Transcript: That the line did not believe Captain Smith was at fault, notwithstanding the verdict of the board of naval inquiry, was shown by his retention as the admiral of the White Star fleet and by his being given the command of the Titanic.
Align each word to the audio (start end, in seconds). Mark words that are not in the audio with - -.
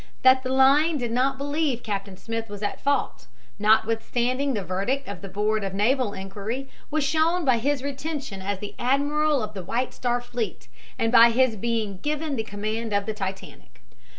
That 0.23 0.41
the 0.41 0.49
line 0.51 0.97
did 0.97 1.11
not 1.11 1.37
believe 1.37 1.83
Captain 1.83 2.17
Smith 2.17 2.49
was 2.49 2.63
at 2.63 2.81
fault, 2.81 3.27
notwithstanding 3.59 4.55
the 4.55 4.63
verdict 4.63 5.07
of 5.07 5.21
the 5.21 5.29
board 5.29 5.63
of 5.63 5.75
naval 5.75 6.13
inquiry, 6.13 6.71
was 6.89 7.03
shown 7.03 7.45
by 7.45 7.59
his 7.59 7.83
retention 7.83 8.41
as 8.41 8.57
the 8.57 8.73
admiral 8.79 9.43
of 9.43 9.53
the 9.53 9.61
White 9.63 9.93
Star 9.93 10.19
fleet 10.19 10.67
and 10.97 11.11
by 11.11 11.29
his 11.29 11.55
being 11.55 11.99
given 11.99 12.35
the 12.35 12.43
command 12.43 12.93
of 12.93 13.05
the 13.05 13.13
Titanic. 13.13 13.81